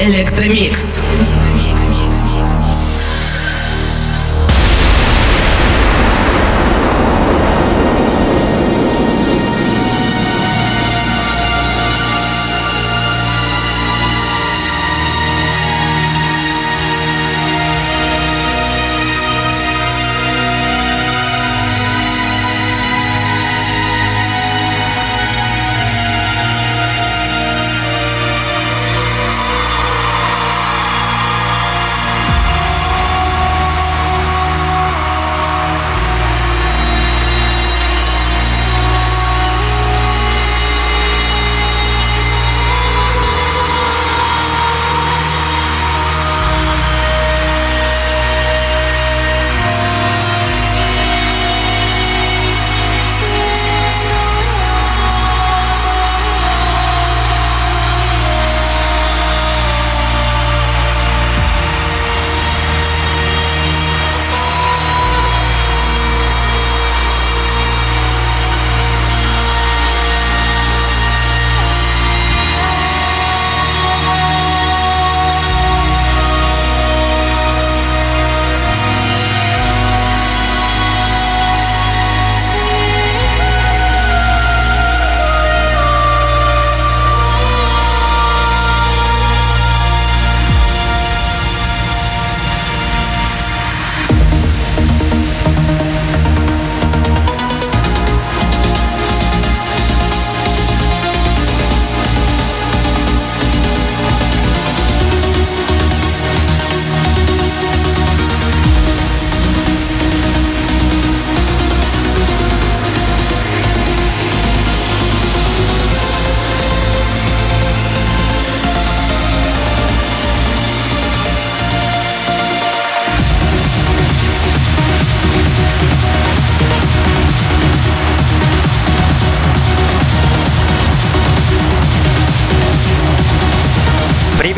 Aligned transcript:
Электромикс. 0.00 1.05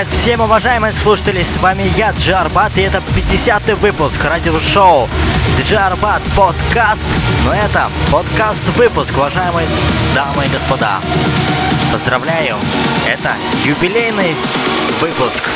Привет 0.00 0.16
всем 0.16 0.40
уважаемые 0.40 0.94
слушатели, 0.94 1.42
с 1.42 1.58
вами 1.58 1.82
я, 1.94 2.12
Джарбат, 2.12 2.72
и 2.78 2.80
это 2.80 3.02
50-й 3.14 3.74
выпуск 3.74 4.24
радиошоу 4.24 5.10
Джарбат 5.62 6.22
подкаст. 6.34 7.02
Но 7.44 7.52
это 7.52 7.90
подкаст-выпуск, 8.10 9.12
уважаемые 9.14 9.68
дамы 10.14 10.46
и 10.46 10.48
господа. 10.48 11.00
Поздравляю, 11.92 12.56
это 13.06 13.34
юбилейный 13.66 14.34
выпуск. 15.02 15.50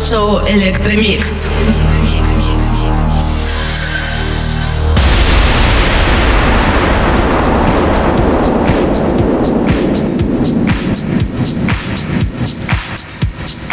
Шоу 0.00 0.40
Электромикс. 0.48 1.46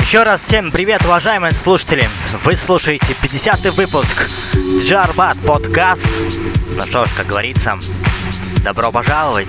Еще 0.02 0.24
раз 0.24 0.42
всем 0.42 0.72
привет, 0.72 1.06
уважаемые 1.06 1.52
слушатели! 1.52 2.08
Вы 2.44 2.58
слушаете 2.58 3.16
50-й 3.24 3.70
выпуск 3.72 4.30
DJ 4.80 4.96
Arbat 4.96 5.38
подкаст. 5.46 6.08
Ну 6.76 6.82
что 6.82 7.06
ж, 7.06 7.10
как 7.16 7.28
говорится, 7.28 7.80
добро 8.64 8.92
пожаловать 8.92 9.48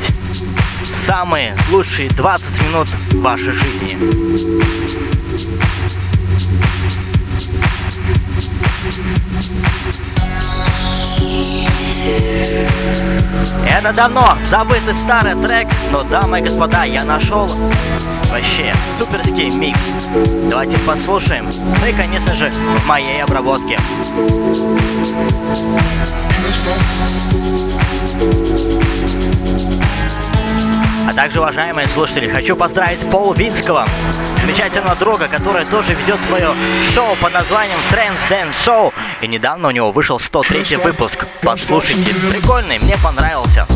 в 0.83 0.87
самые 0.87 1.57
лучшие 1.71 2.09
20 2.11 2.65
минут 2.69 2.89
вашей 3.15 3.53
жизни. 3.53 5.09
Это 13.71 13.93
давно 13.93 14.37
забытый 14.45 14.95
старый 14.95 15.35
трек, 15.35 15.69
но, 15.93 16.03
дамы 16.03 16.41
и 16.41 16.43
господа, 16.43 16.85
я 16.85 17.05
нашел 17.05 17.49
вообще 18.31 18.73
суперский 18.99 19.51
микс. 19.51 19.79
Давайте 20.51 20.77
послушаем. 20.81 21.47
Ну 21.47 21.87
и, 21.87 21.93
конечно 21.93 22.35
же, 22.35 22.51
в 22.51 22.87
моей 22.87 23.23
обработке. 23.23 23.79
А 31.09 31.15
также, 31.15 31.41
уважаемые 31.41 31.87
слушатели, 31.87 32.29
хочу 32.29 32.55
поздравить 32.55 33.01
Пол 33.11 33.33
Винского, 33.33 33.87
замечательного 34.43 34.95
друга, 34.97 35.27
который 35.27 35.65
тоже 35.65 35.95
ведет 35.95 36.23
свое 36.27 36.55
шоу 36.93 37.17
под 37.17 37.33
названием 37.33 37.79
Trends 37.91 38.19
Dance 38.29 38.53
Show. 38.63 38.93
И 39.23 39.27
недавно 39.27 39.69
у 39.69 39.71
него 39.71 39.91
вышел 39.91 40.19
103 40.19 40.77
выпуск. 40.77 41.25
Послушайте, 41.41 42.13
прикольный, 42.31 42.79
мне 42.79 42.95
понравился. 43.03 43.67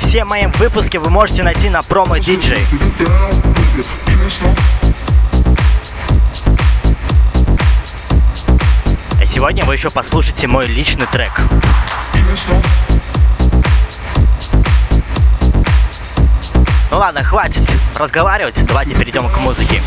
Все 0.00 0.24
мои 0.24 0.46
выпуски 0.46 0.96
вы 0.96 1.08
можете 1.08 1.44
найти 1.44 1.70
на 1.70 1.82
промо 1.82 2.16
DJ. 2.16 2.58
Сегодня 9.38 9.64
вы 9.64 9.74
еще 9.74 9.88
послушаете 9.88 10.48
мой 10.48 10.66
личный 10.66 11.06
трек. 11.06 11.30
Ну 16.90 16.98
ладно, 16.98 17.22
хватит 17.22 17.62
разговаривать, 17.94 18.60
давайте 18.66 18.96
перейдем 18.96 19.28
к 19.28 19.38
музыке. 19.38 19.80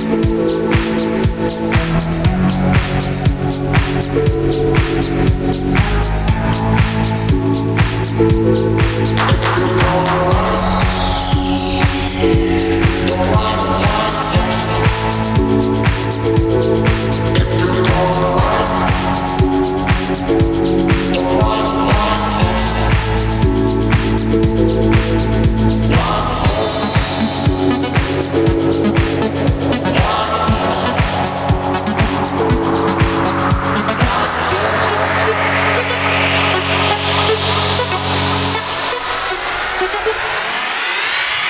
Oh, 0.00 0.38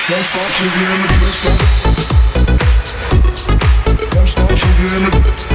Can't 0.09 0.25
stop 0.25 0.49
you 0.59 0.65
in 0.65 1.01
the 1.01 1.07
dance 1.07 1.43
Don't 4.09 4.27
stop 4.27 4.49
you 4.49 4.87
in 4.95 5.03
the 5.03 5.48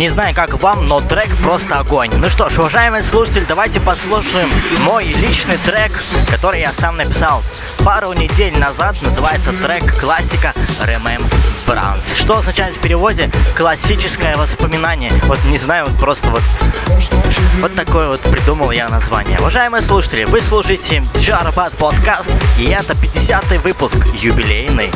Не 0.00 0.08
знаю, 0.08 0.34
как 0.34 0.54
вам, 0.62 0.86
но 0.86 1.02
трек 1.02 1.28
просто 1.42 1.78
огонь. 1.78 2.10
Ну 2.16 2.30
что 2.30 2.48
ж, 2.48 2.56
уважаемые 2.58 3.02
слушатели, 3.02 3.44
давайте 3.46 3.80
послушаем 3.80 4.48
мой 4.86 5.04
личный 5.04 5.58
трек, 5.58 5.92
который 6.30 6.60
я 6.60 6.72
сам 6.72 6.96
написал 6.96 7.42
пару 7.84 8.14
недель 8.14 8.58
назад. 8.58 8.96
Называется 9.02 9.52
трек 9.52 10.00
«Классика 10.00 10.54
Remembrance». 10.86 12.16
Что 12.18 12.38
означает 12.38 12.76
в 12.76 12.80
переводе 12.80 13.30
«классическое 13.54 14.34
воспоминание». 14.38 15.12
Вот 15.24 15.38
не 15.44 15.58
знаю, 15.58 15.84
вот 15.84 15.98
просто 15.98 16.28
вот 16.28 16.42
вот 17.60 17.74
такое 17.74 18.08
вот 18.08 18.20
придумал 18.20 18.70
я 18.70 18.88
название. 18.88 19.38
Уважаемые 19.40 19.82
слушатели, 19.82 20.24
вы 20.24 20.40
слушаете 20.40 21.04
Джарбат 21.18 21.76
подкаст, 21.76 22.30
и 22.56 22.64
это 22.64 22.94
50-й 22.94 23.58
выпуск, 23.58 23.98
юбилейный. 24.14 24.90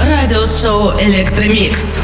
Радио 0.00 0.46
шоу 0.46 0.92
Электромикс. 1.00 1.98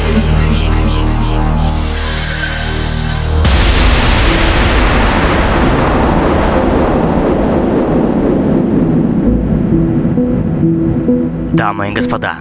Дамы 11.70 11.90
и 11.90 11.92
господа, 11.92 12.38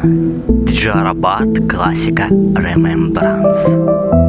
DJ 0.65 0.95
Arbat 0.95 1.69
классика 1.69 2.23
Remembrance. 2.31 4.28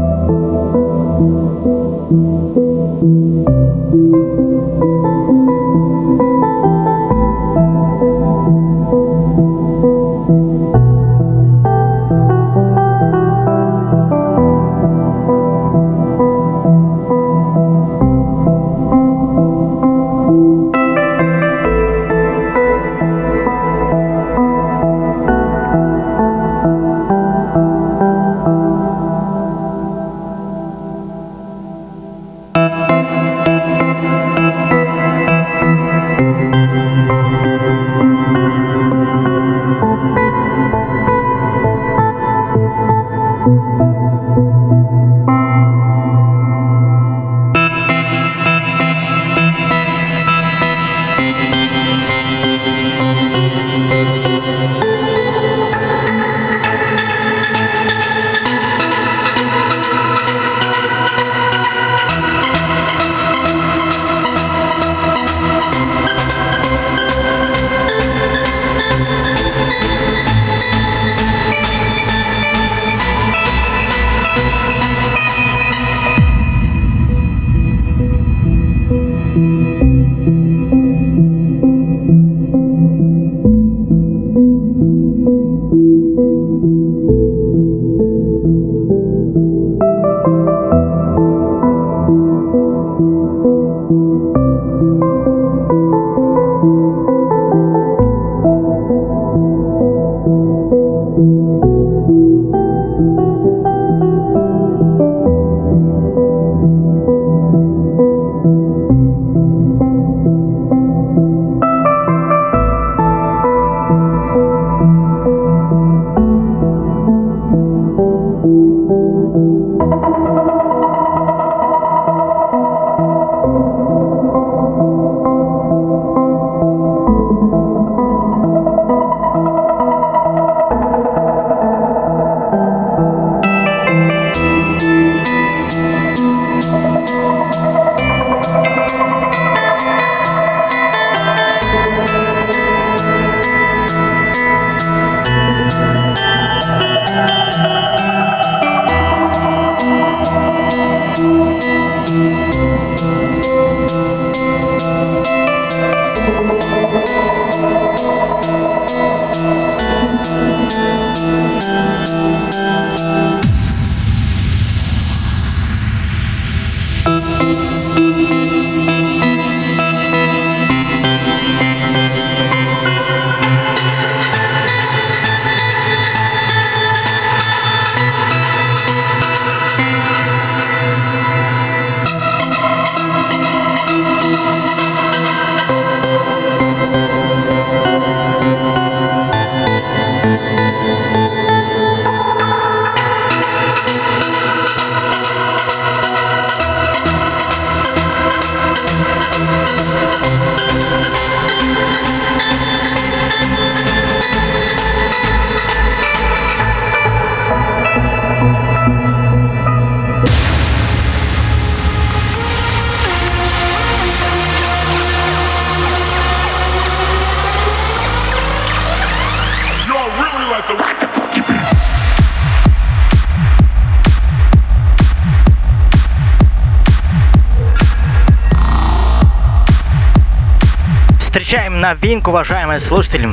Встречаем 231.51 231.81
новинку, 231.81 232.31
уважаемые 232.31 232.79
слушатели. 232.79 233.29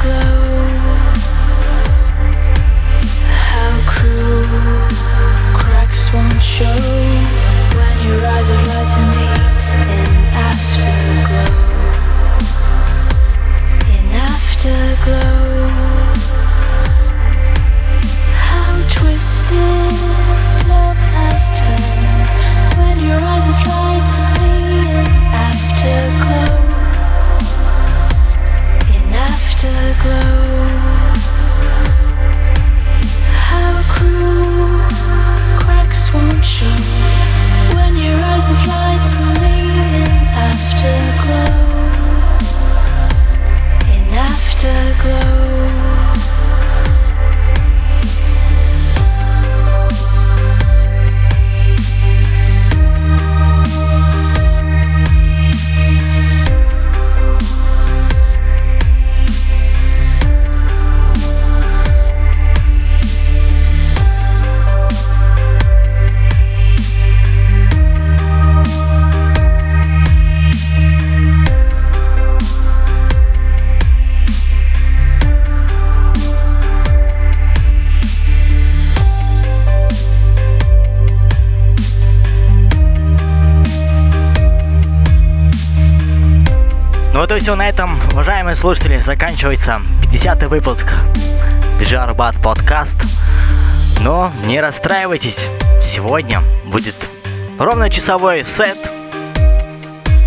close. 0.00 0.29
То 87.30 87.38
все 87.38 87.54
на 87.54 87.68
этом, 87.68 87.96
уважаемые 88.10 88.56
слушатели, 88.56 88.98
заканчивается 88.98 89.80
50-й 90.02 90.48
выпуск 90.48 90.88
DJ 91.80 91.95
Arbat 91.95 92.34
подкаст. 92.42 92.96
Но 94.00 94.32
не 94.46 94.60
расстраивайтесь, 94.60 95.46
сегодня 95.80 96.42
будет 96.64 96.96
ровно 97.56 97.88
часовой 97.88 98.44
сет 98.44 98.76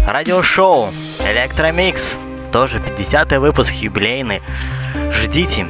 радиошоу 0.08 0.94
Электромикс. 1.28 2.16
Тоже 2.54 2.80
50 2.80 3.34
выпуск 3.34 3.74
юбилейный. 3.74 4.42
Ждите. 5.12 5.68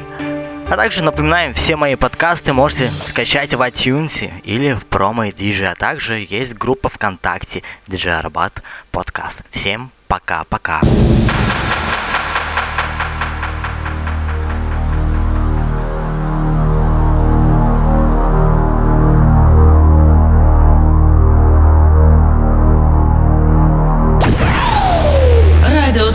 А 0.70 0.76
также 0.76 1.02
напоминаем, 1.02 1.52
все 1.52 1.74
мои 1.74 1.96
подкасты 1.96 2.52
можете 2.52 2.92
скачать 3.06 3.54
в 3.54 3.60
iTunes 3.60 4.30
или 4.44 4.72
в 4.72 4.86
PromoDJ. 4.86 5.72
А 5.72 5.74
также 5.74 6.24
есть 6.30 6.54
группа 6.54 6.88
ВКонтакте 6.88 7.64
DJ 7.88 8.22
Arbat 8.22 8.52
подкаст. 8.92 9.42
Всем 9.50 9.90
пока-пока. 10.06 10.80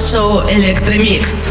шоу 0.10 0.42
«Электромикс». 0.50 1.50